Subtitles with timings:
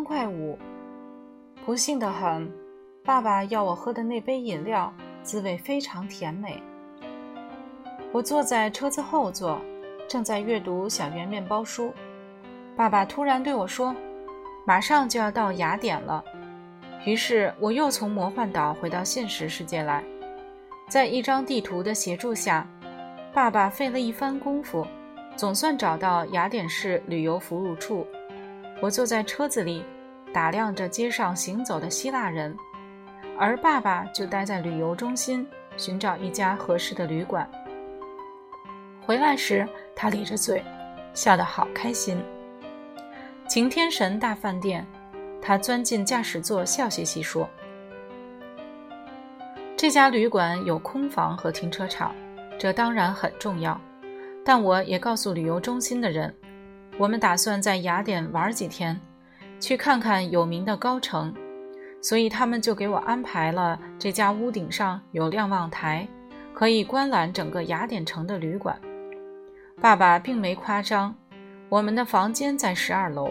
[0.00, 0.58] 欢快舞。
[1.66, 2.50] 不幸的很，
[3.04, 4.90] 爸爸要我喝的那杯饮料
[5.22, 6.62] 滋味非常甜美。
[8.10, 9.60] 我坐在车子后座，
[10.08, 11.92] 正在阅读小圆面包书。
[12.74, 13.94] 爸爸突然对我说
[14.64, 16.24] ：“马上就要到雅典了。”
[17.04, 20.02] 于是我又从魔幻岛回到现实世界来。
[20.88, 22.66] 在一张地图的协助下，
[23.34, 24.86] 爸爸费了一番功夫，
[25.36, 28.06] 总算找到雅典市旅游服务处。
[28.82, 29.84] 我坐在车子里，
[30.32, 32.56] 打量着街上行走的希腊人，
[33.38, 37.48] 而爸爸就待在旅游中心，寻找一家合适的旅馆。
[39.02, 40.64] 回来时，他咧着嘴，
[41.12, 42.22] 笑得好开心。
[43.46, 44.86] 晴天神大饭店，
[45.42, 47.46] 他钻进驾驶座，笑嘻嘻说
[49.76, 52.14] ：“这家旅馆有空房和停车场，
[52.58, 53.78] 这当然很重要。
[54.42, 56.34] 但我也告诉旅游中心的人，
[57.00, 59.00] 我们打算在雅典玩几天，
[59.58, 61.34] 去看看有名的高城，
[62.02, 66.06] 所以他们就给我安排了这家屋顶上有瞭望台，
[66.52, 68.78] 可以观览整个雅典城的旅馆。”
[69.80, 71.14] 爸爸并没夸张，
[71.70, 73.30] 我们的房间在十二楼，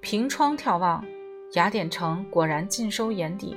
[0.00, 1.04] 凭窗眺望，
[1.52, 3.54] 雅典城果然尽收眼底。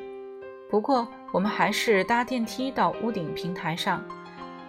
[0.70, 4.04] 不过，我们还是搭电梯到屋顶平台上，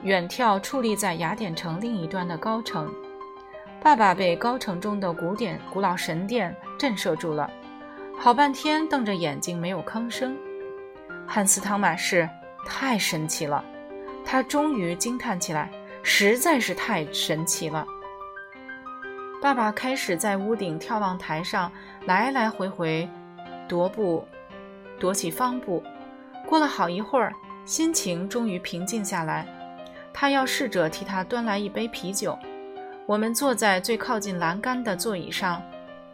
[0.05, 2.89] 远眺矗立在雅典城另一端的高城。
[3.85, 7.51] 爸爸被高城中的古典古老神殿震慑住了，
[8.19, 10.35] 好半天瞪着眼睛没有吭声。
[11.27, 12.27] 汉斯·汤马士
[12.67, 13.63] 太神奇了，
[14.25, 15.71] 他终于惊叹起来。
[16.03, 17.87] 实在是太神奇了。
[19.41, 21.71] 爸爸开始在屋顶眺望台上
[22.07, 23.07] 来来回回
[23.69, 24.27] 踱步，
[24.99, 25.83] 踱起方步。
[26.47, 27.35] 过了好一会儿，
[27.67, 29.47] 心情终于平静下来。
[30.11, 32.39] 他要侍者替他端来一杯啤酒。
[33.07, 35.63] 我们坐在最靠近栏杆的座椅上，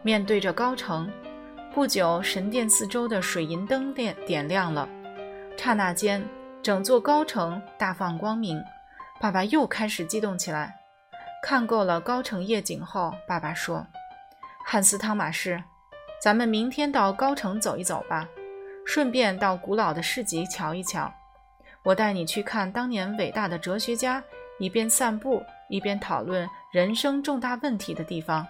[0.02, 1.08] 面对着高城。
[1.72, 4.88] 不久，神殿四周的水银灯点点亮了，
[5.56, 6.20] 刹那间，
[6.60, 8.60] 整座高城大放光明。
[9.20, 10.74] 爸爸又开始激动起来。
[11.44, 13.86] 看够了高城夜景后，爸爸说
[14.66, 15.62] ：“汉斯·汤马士，
[16.20, 18.28] 咱们明天到高城走一走吧，
[18.84, 21.12] 顺便到古老的市集瞧一瞧。
[21.84, 24.22] 我带你去看当年伟大的哲学家
[24.58, 28.46] 一边散步一边讨论人生重大问题的地方。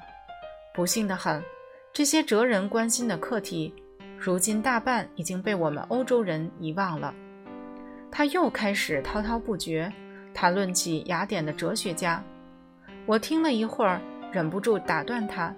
[0.74, 1.42] 不幸的很，
[1.90, 3.72] 这些哲人关心的课题，
[4.18, 7.14] 如今大半已经被我们欧洲人遗忘了。”
[8.12, 9.90] 他又开始滔滔不绝。
[10.34, 12.22] 谈论起雅典的哲学家，
[13.06, 14.00] 我听了一会儿，
[14.30, 15.52] 忍不住打断他：“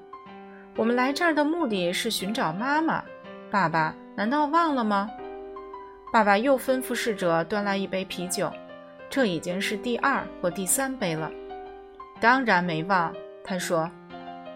[0.78, 3.04] 我们来这儿的目的是寻找妈妈，
[3.50, 5.10] 爸爸难道忘了吗？”
[6.12, 8.50] 爸爸又吩咐侍者端来一杯啤酒，
[9.10, 11.30] 这已经是第二或第三杯了。
[12.22, 13.12] 当然没忘，
[13.42, 13.90] 他说：“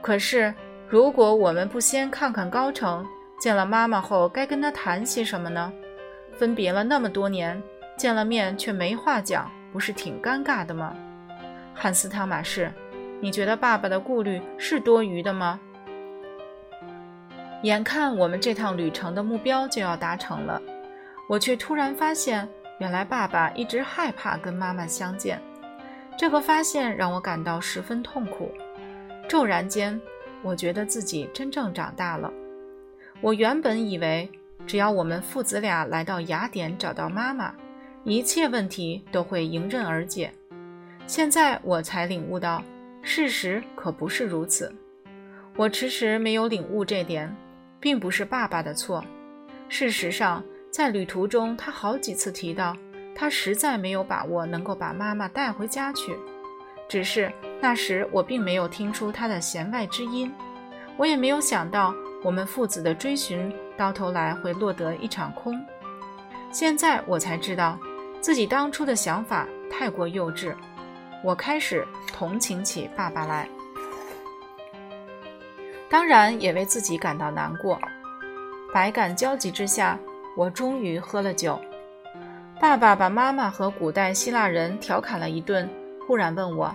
[0.01, 0.55] 可是
[0.89, 3.05] 如果我们不先看看高城，
[3.41, 5.73] 见了妈妈后该跟她谈些什么呢？
[6.39, 7.61] 分别了那么多年，
[7.97, 10.95] 见了面却没话讲。”不是挺尴尬的吗，
[11.75, 12.73] 汉斯·汤马士？
[13.21, 15.61] 你觉得爸爸的顾虑是多余的吗？
[17.63, 20.63] 眼看我们这趟旅程的目标就要达成了，
[21.29, 25.39] 我却突然发现，原来爸爸一直害怕跟妈妈相见。
[26.17, 28.51] 这个发现让我感到十分痛苦。
[29.29, 30.01] 骤然间，
[30.43, 32.33] 我觉得自己真正长大了。
[33.21, 34.31] 我原本以为，
[34.67, 37.55] 只要我们父子俩来到雅典找到妈妈。
[38.05, 40.33] 一切问题都会迎刃而解。
[41.09, 42.63] 现在我才领悟到，
[43.03, 44.73] 事实可不是如此。
[45.57, 47.35] 我迟迟没有领悟这点，
[47.81, 49.05] 并不是爸爸的错。
[49.69, 52.77] 事实上，在旅途中，他好几次提到，
[53.17, 56.17] 他实在没有把握能够把妈妈带回家去。
[56.89, 60.33] 只是那时我并没有听出他的弦外之音，
[60.97, 65.59] 我也没有想到我们父子的追寻到头来会落得一场空。
[66.53, 67.79] 现在我才知道。
[68.19, 70.53] 自己当初的想法太过幼稚，
[71.23, 73.49] 我开始同情起爸爸来，
[75.89, 77.79] 当然也为自己感到难过。
[78.75, 79.97] 百感交集之下，
[80.35, 81.61] 我终于喝了酒。
[82.59, 85.69] 爸爸把妈妈和古代希腊人调侃了一顿，
[86.07, 86.75] 忽然问我：“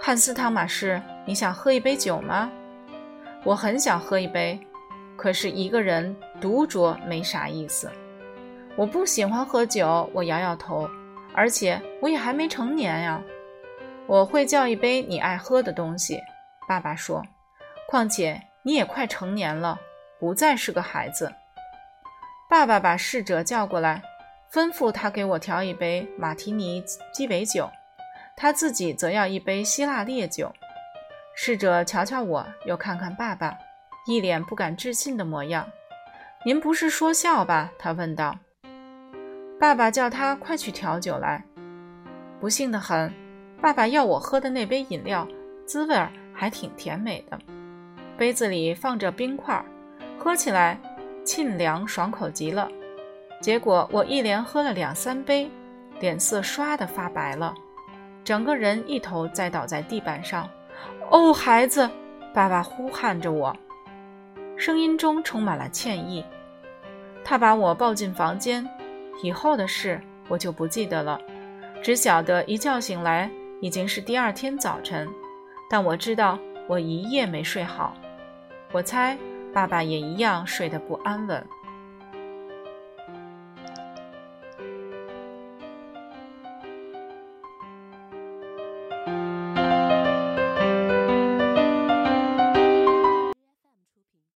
[0.00, 2.50] 汉斯·汤马士，你想喝一杯酒吗？”
[3.42, 4.58] 我很想喝一杯，
[5.16, 7.90] 可是一个人独酌没啥意思。
[8.76, 10.88] 我不喜欢喝酒，我摇摇头，
[11.34, 13.20] 而且我也还没成年呀。
[14.06, 16.20] 我会叫一杯你爱喝的东西，
[16.68, 17.22] 爸爸说。
[17.88, 19.78] 况且你也快成年了，
[20.20, 21.32] 不再是个孩子。
[22.48, 24.02] 爸爸把侍者叫过来，
[24.52, 26.82] 吩咐他给我调一杯马提尼
[27.12, 27.70] 鸡尾酒，
[28.36, 30.52] 他自己则要一杯希腊烈酒。
[31.34, 33.54] 侍者瞧瞧我，又看看爸爸，
[34.06, 35.68] 一脸不敢置信的模样。
[36.44, 37.70] 您不是说笑吧？
[37.78, 38.38] 他问道。
[39.58, 41.44] 爸爸叫他快去调酒来。
[42.40, 43.12] 不幸的很，
[43.60, 45.26] 爸爸要我喝的那杯饮料，
[45.66, 47.38] 滋味儿还挺甜美的，
[48.16, 49.62] 杯子里放着冰块，
[50.18, 50.78] 喝起来
[51.24, 52.70] 沁凉爽口极了。
[53.40, 55.50] 结果我一连喝了两三杯，
[56.00, 57.54] 脸色唰的发白了，
[58.24, 60.48] 整个人一头栽倒在地板上。
[61.10, 61.88] 哦，孩子，
[62.34, 63.54] 爸爸呼喊着我，
[64.56, 66.24] 声音中充满了歉意。
[67.24, 68.66] 他把我抱进房间，
[69.22, 71.20] 以后的事我就不记得了，
[71.82, 73.30] 只晓得一觉醒来
[73.60, 75.08] 已经是第二天早晨。
[75.68, 76.38] 但我知道
[76.68, 77.94] 我一夜没睡好，
[78.72, 79.16] 我猜
[79.52, 81.44] 爸爸也一样睡得不安稳。